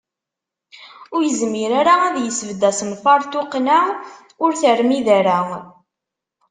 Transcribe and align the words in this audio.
Ur 1.15 1.21
yezmir 1.27 1.71
ara 1.81 1.93
ad 2.07 2.15
isbedd 2.21 2.61
asenfaṛ, 2.69 3.19
tuqqna 3.31 3.79
ur 4.43 4.51
termid 4.61 5.07
ara. 5.19 5.39